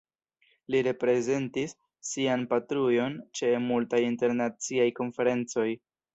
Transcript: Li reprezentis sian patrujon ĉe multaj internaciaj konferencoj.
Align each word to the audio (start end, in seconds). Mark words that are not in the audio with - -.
Li 0.75 0.79
reprezentis 0.85 1.75
sian 2.13 2.47
patrujon 2.55 3.19
ĉe 3.41 3.53
multaj 3.67 4.01
internaciaj 4.09 4.91
konferencoj. 5.03 5.71